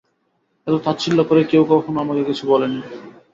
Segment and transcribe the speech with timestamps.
[0.67, 2.79] এত তাচ্ছিল্য করে কেউ কখনো আমাকে কিছু বলেনি।